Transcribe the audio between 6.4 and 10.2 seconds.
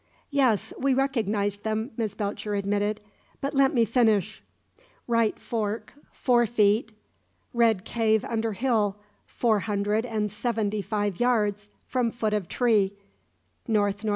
feet. Red cave under hill, four hundred